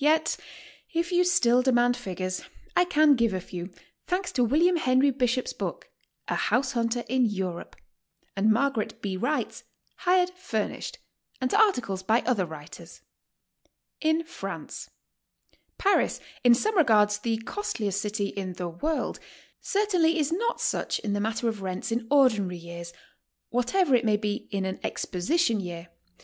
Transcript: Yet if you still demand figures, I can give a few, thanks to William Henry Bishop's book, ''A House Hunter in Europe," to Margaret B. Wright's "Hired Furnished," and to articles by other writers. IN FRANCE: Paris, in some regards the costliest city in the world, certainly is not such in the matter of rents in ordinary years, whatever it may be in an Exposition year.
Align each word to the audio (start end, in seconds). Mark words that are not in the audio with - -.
Yet 0.00 0.36
if 0.92 1.12
you 1.12 1.22
still 1.22 1.62
demand 1.62 1.96
figures, 1.96 2.42
I 2.76 2.84
can 2.84 3.14
give 3.14 3.32
a 3.32 3.40
few, 3.40 3.70
thanks 4.08 4.32
to 4.32 4.42
William 4.42 4.74
Henry 4.74 5.12
Bishop's 5.12 5.52
book, 5.52 5.88
''A 6.26 6.34
House 6.34 6.72
Hunter 6.72 7.04
in 7.08 7.26
Europe," 7.26 7.76
to 8.34 8.42
Margaret 8.42 9.00
B. 9.00 9.16
Wright's 9.16 9.62
"Hired 9.98 10.30
Furnished," 10.30 10.98
and 11.40 11.48
to 11.52 11.60
articles 11.62 12.02
by 12.02 12.22
other 12.22 12.44
writers. 12.44 13.02
IN 14.00 14.24
FRANCE: 14.24 14.90
Paris, 15.78 16.18
in 16.42 16.54
some 16.56 16.76
regards 16.76 17.18
the 17.18 17.36
costliest 17.36 18.02
city 18.02 18.30
in 18.30 18.54
the 18.54 18.66
world, 18.68 19.20
certainly 19.60 20.18
is 20.18 20.32
not 20.32 20.60
such 20.60 20.98
in 20.98 21.12
the 21.12 21.20
matter 21.20 21.46
of 21.48 21.62
rents 21.62 21.92
in 21.92 22.08
ordinary 22.10 22.56
years, 22.58 22.92
whatever 23.50 23.94
it 23.94 24.04
may 24.04 24.16
be 24.16 24.48
in 24.50 24.64
an 24.64 24.80
Exposition 24.82 25.60
year. 25.60 25.86